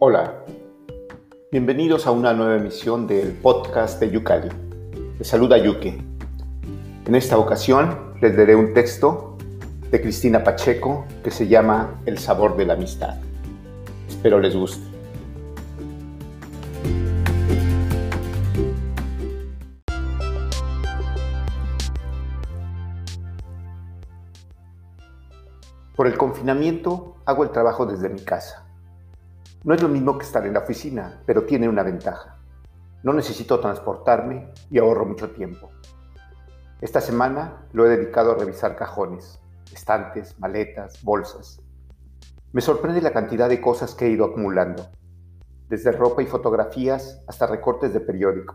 [0.00, 0.44] Hola,
[1.50, 4.48] bienvenidos a una nueva emisión del podcast de Yucali.
[5.18, 5.98] Les saluda Yuke.
[7.04, 9.36] En esta ocasión les daré un texto
[9.90, 13.16] de Cristina Pacheco que se llama El sabor de la amistad.
[14.08, 14.86] Espero les guste.
[25.96, 28.67] Por el confinamiento hago el trabajo desde mi casa.
[29.64, 32.38] No es lo mismo que estar en la oficina, pero tiene una ventaja.
[33.02, 35.70] No necesito transportarme y ahorro mucho tiempo.
[36.80, 39.40] Esta semana lo he dedicado a revisar cajones,
[39.72, 41.60] estantes, maletas, bolsas.
[42.52, 44.86] Me sorprende la cantidad de cosas que he ido acumulando,
[45.68, 48.54] desde ropa y fotografías hasta recortes de periódico.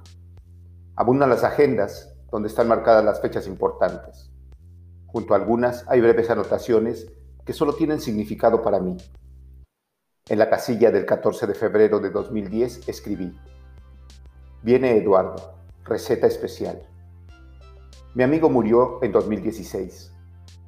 [0.95, 4.31] Abundan las agendas, donde están marcadas las fechas importantes.
[5.07, 7.11] Junto a algunas hay breves anotaciones
[7.45, 8.97] que solo tienen significado para mí.
[10.29, 13.37] En la casilla del 14 de febrero de 2010 escribí,
[14.61, 16.81] Viene Eduardo, receta especial.
[18.13, 20.13] Mi amigo murió en 2016.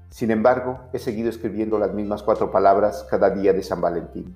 [0.10, 4.36] Sin embargo, he seguido escribiendo las mismas cuatro palabras cada día de San Valentín.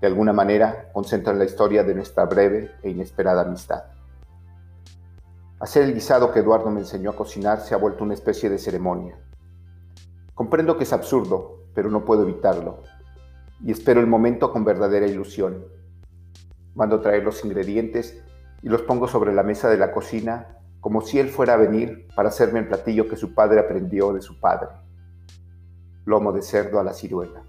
[0.00, 3.84] De alguna manera, concentran la historia de nuestra breve e inesperada amistad.
[5.58, 8.56] Hacer el guisado que Eduardo me enseñó a cocinar se ha vuelto una especie de
[8.56, 9.18] ceremonia.
[10.34, 12.84] Comprendo que es absurdo, pero no puedo evitarlo.
[13.62, 15.64] Y espero el momento con verdadera ilusión.
[16.74, 18.22] Mando traer los ingredientes
[18.62, 22.08] y los pongo sobre la mesa de la cocina como si él fuera a venir
[22.14, 24.68] para hacerme el platillo que su padre aprendió de su padre.
[26.06, 27.42] Lomo de cerdo a la ciruela.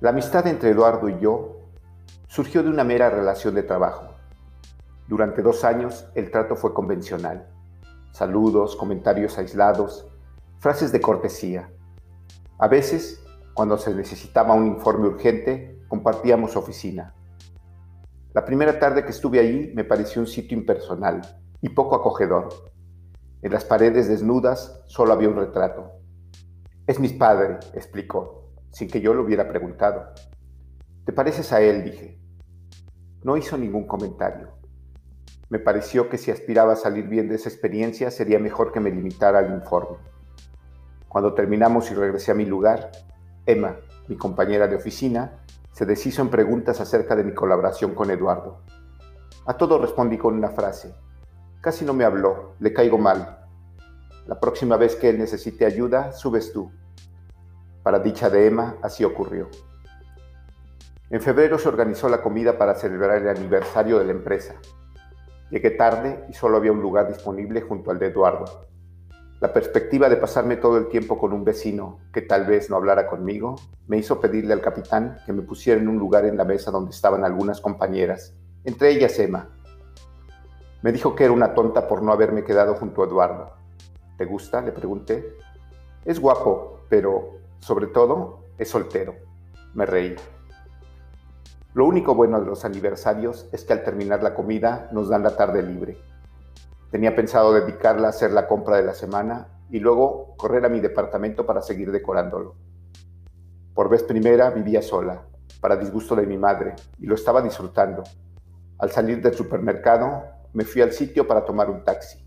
[0.00, 1.60] La amistad entre Eduardo y yo
[2.26, 4.14] surgió de una mera relación de trabajo.
[5.08, 7.46] Durante dos años el trato fue convencional.
[8.12, 10.06] Saludos, comentarios aislados,
[10.60, 11.70] Frases de cortesía.
[12.58, 17.14] A veces, cuando se necesitaba un informe urgente, compartíamos oficina.
[18.32, 21.20] La primera tarde que estuve allí me pareció un sitio impersonal
[21.60, 22.48] y poco acogedor.
[23.42, 25.90] En las paredes desnudas solo había un retrato.
[26.86, 30.14] Es mi padre, explicó, sin que yo lo hubiera preguntado.
[31.04, 31.84] ¿Te pareces a él?
[31.84, 32.20] dije.
[33.24, 34.48] No hizo ningún comentario.
[35.48, 38.90] Me pareció que si aspiraba a salir bien de esa experiencia sería mejor que me
[38.90, 39.98] limitara al informe.
[41.08, 42.92] Cuando terminamos y regresé a mi lugar,
[43.46, 43.76] Emma,
[44.08, 45.40] mi compañera de oficina,
[45.72, 48.62] se deshizo en preguntas acerca de mi colaboración con Eduardo.
[49.46, 50.94] A todo respondí con una frase.
[51.60, 53.46] Casi no me habló, le caigo mal.
[54.26, 56.70] La próxima vez que él necesite ayuda, subes tú.
[57.82, 59.48] Para dicha de Emma, así ocurrió.
[61.08, 64.54] En febrero se organizó la comida para celebrar el aniversario de la empresa.
[65.50, 68.69] Llegué tarde y solo había un lugar disponible junto al de Eduardo.
[69.40, 73.06] La perspectiva de pasarme todo el tiempo con un vecino que tal vez no hablara
[73.06, 73.56] conmigo
[73.86, 76.90] me hizo pedirle al capitán que me pusiera en un lugar en la mesa donde
[76.90, 78.34] estaban algunas compañeras,
[78.64, 79.48] entre ellas Emma.
[80.82, 83.52] Me dijo que era una tonta por no haberme quedado junto a Eduardo.
[84.18, 84.60] ¿Te gusta?
[84.60, 85.34] le pregunté.
[86.04, 89.14] Es guapo, pero sobre todo es soltero.
[89.72, 90.16] Me reí.
[91.72, 95.34] Lo único bueno de los aniversarios es que al terminar la comida nos dan la
[95.34, 96.09] tarde libre.
[96.90, 100.80] Tenía pensado dedicarla a hacer la compra de la semana y luego correr a mi
[100.80, 102.56] departamento para seguir decorándolo.
[103.74, 105.26] Por vez primera vivía sola,
[105.60, 108.02] para disgusto de mi madre, y lo estaba disfrutando.
[108.78, 112.26] Al salir del supermercado, me fui al sitio para tomar un taxi.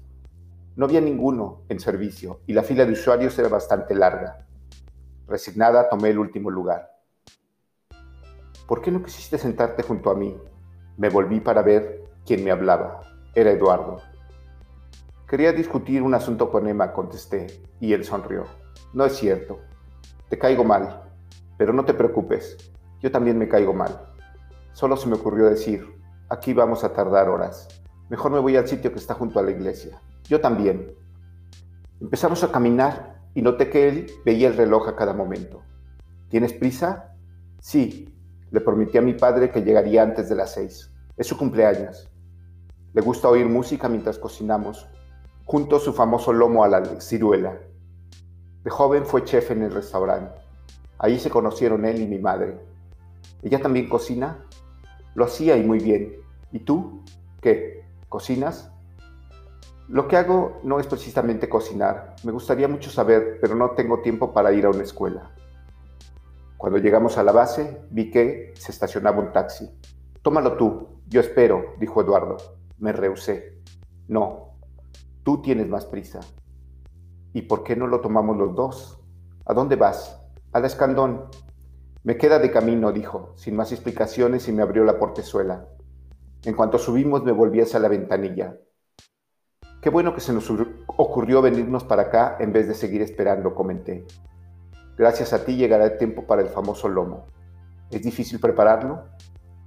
[0.75, 4.47] No había ninguno en servicio y la fila de usuarios era bastante larga.
[5.28, 6.90] Resignada, tomé el último lugar.
[8.68, 10.35] ¿Por qué no quisiste sentarte junto a mí?
[10.97, 13.02] Me volví para ver quién me hablaba.
[13.35, 14.12] Era Eduardo.
[15.33, 17.47] Quería discutir un asunto con Emma, contesté,
[17.79, 18.45] y él sonrió.
[18.94, 19.61] No es cierto.
[20.29, 21.09] Te caigo mal,
[21.57, 24.13] pero no te preocupes, yo también me caigo mal.
[24.73, 25.88] Solo se me ocurrió decir,
[26.29, 27.67] aquí vamos a tardar horas.
[28.11, 29.99] Mejor me voy al sitio que está junto a la iglesia.
[30.25, 30.93] Yo también.
[31.99, 35.63] Empezamos a caminar y noté que él veía el reloj a cada momento.
[36.29, 37.16] ¿Tienes prisa?
[37.59, 38.16] Sí.
[38.52, 40.93] Le prometí a mi padre que llegaría antes de las seis.
[41.17, 42.11] Es su cumpleaños.
[42.93, 44.87] Le gusta oír música mientras cocinamos
[45.45, 47.57] junto su famoso lomo a la ciruela.
[48.63, 50.40] De joven fue chef en el restaurante.
[50.97, 52.57] Ahí se conocieron él y mi madre.
[53.41, 54.45] ¿Ella también cocina?
[55.16, 56.16] Lo hacía y muy bien.
[56.51, 57.03] ¿Y tú?
[57.41, 57.84] ¿Qué?
[58.07, 58.72] ¿Cocinas?
[59.90, 62.16] Lo que hago no es precisamente cocinar.
[62.23, 65.31] Me gustaría mucho saber, pero no tengo tiempo para ir a una escuela.
[66.55, 69.69] Cuando llegamos a la base, vi que se estacionaba un taxi.
[70.22, 72.37] Tómalo tú, yo espero, dijo Eduardo.
[72.78, 73.61] Me rehusé.
[74.07, 74.53] No,
[75.23, 76.20] Tú tienes más prisa.
[77.31, 78.99] ¿Y por qué no lo tomamos los dos?
[79.46, 80.22] ¿A dónde vas?
[80.52, 81.25] A la escandón.
[82.03, 85.70] Me queda de camino, dijo, sin más explicaciones y me abrió la portezuela.
[86.43, 88.58] En cuanto subimos me volví hacia la ventanilla.
[89.81, 90.52] Qué bueno que se nos
[90.87, 94.05] ocurrió venirnos para acá en vez de seguir esperando, comenté.
[94.97, 97.28] Gracias a ti llegará el tiempo para el famoso lomo.
[97.90, 99.05] ¿Es difícil prepararlo?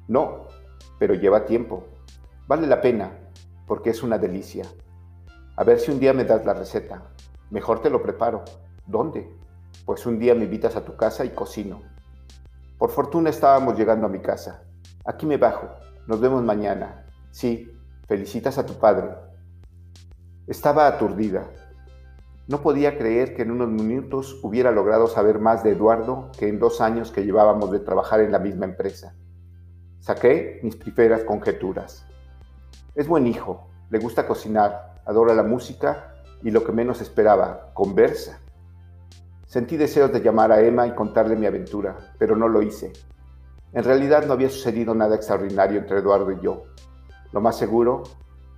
[0.06, 0.48] No,
[0.98, 1.84] pero lleva tiempo.
[2.46, 3.18] Vale la pena,
[3.66, 4.66] porque es una delicia.
[5.58, 7.02] A ver si un día me das la receta.
[7.50, 8.44] Mejor te lo preparo.
[8.86, 9.34] ¿Dónde?
[9.86, 11.80] Pues un día me invitas a tu casa y cocino.
[12.76, 14.64] Por fortuna estábamos llegando a mi casa.
[15.06, 15.66] Aquí me bajo.
[16.06, 17.06] Nos vemos mañana.
[17.30, 17.74] Sí,
[18.06, 19.08] felicitas a tu padre.
[20.46, 21.50] Estaba aturdida.
[22.48, 26.58] No podía creer que en unos minutos hubiera logrado saber más de Eduardo que en
[26.58, 29.14] dos años que llevábamos de trabajar en la misma empresa.
[30.00, 32.04] Saqué mis primeras conjeturas.
[32.94, 38.40] Es buen hijo, le gusta cocinar, adora la música y lo que menos esperaba, conversa.
[39.46, 42.92] Sentí deseos de llamar a Emma y contarle mi aventura, pero no lo hice.
[43.72, 46.64] En realidad no había sucedido nada extraordinario entre Eduardo y yo.
[47.32, 48.02] Lo más seguro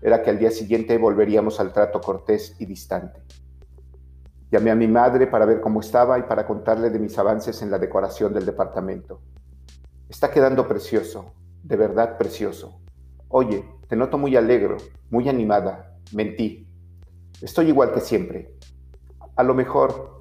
[0.01, 3.23] era que al día siguiente volveríamos al trato cortés y distante.
[4.51, 7.71] Llamé a mi madre para ver cómo estaba y para contarle de mis avances en
[7.71, 9.21] la decoración del departamento.
[10.09, 12.81] Está quedando precioso, de verdad precioso.
[13.29, 14.79] Oye, te noto muy alegre,
[15.11, 15.98] muy animada.
[16.13, 16.67] Mentí.
[17.41, 18.55] Estoy igual que siempre.
[19.37, 20.19] A lo mejor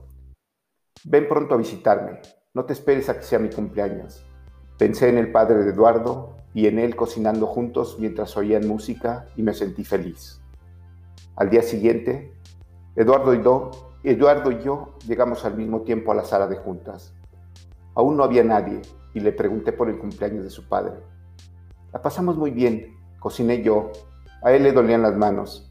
[1.09, 2.19] Ven pronto a visitarme,
[2.53, 4.25] no te esperes a que sea mi cumpleaños.
[4.77, 9.43] Pensé en el padre de Eduardo y en él cocinando juntos mientras oían música y
[9.43, 10.41] me sentí feliz.
[11.35, 12.33] Al día siguiente,
[12.95, 13.37] Eduardo y,
[14.09, 17.13] Eduardo y yo llegamos al mismo tiempo a la sala de juntas.
[17.93, 18.81] Aún no había nadie
[19.13, 20.95] y le pregunté por el cumpleaños de su padre.
[21.93, 23.91] La pasamos muy bien, cociné yo,
[24.43, 25.66] a él le dolían las manos.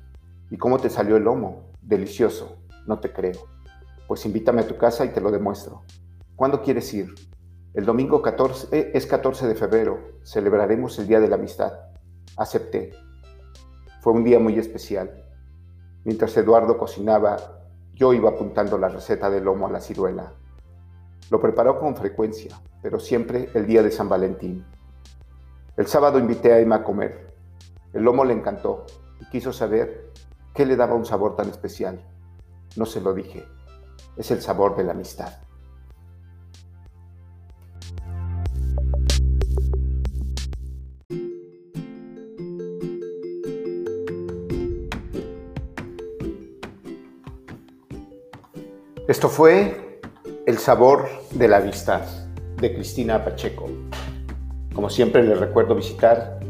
[0.50, 1.72] ¿Y cómo te salió el lomo?
[1.82, 3.48] Delicioso, no te creo.
[4.06, 5.82] Pues invítame a tu casa y te lo demuestro.
[6.37, 7.12] ¿Cuándo quieres ir?
[7.75, 9.98] El domingo 14, eh, es 14 de febrero.
[10.22, 11.72] Celebraremos el Día de la Amistad.
[12.37, 12.93] Acepté.
[14.00, 15.25] Fue un día muy especial.
[16.04, 17.37] Mientras Eduardo cocinaba,
[17.93, 20.32] yo iba apuntando la receta de lomo a la ciruela.
[21.31, 24.64] Lo preparó con frecuencia, pero siempre el día de San Valentín.
[25.76, 27.34] El sábado invité a Emma a comer.
[27.93, 28.87] El lomo le encantó
[29.20, 30.06] y quiso saber
[30.56, 32.00] qué le daba un sabor tan especial.
[32.75, 33.44] No se lo dije
[34.17, 35.32] es el sabor de la amistad.
[49.08, 50.00] Esto fue
[50.47, 52.03] El sabor de la amistad
[52.61, 53.69] de Cristina Pacheco.
[54.75, 56.41] Como siempre les recuerdo visitar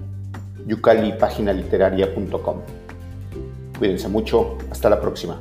[0.66, 2.75] yucalipaginaliteraria.com.
[3.78, 5.40] Cuídense mucho, hasta la próxima.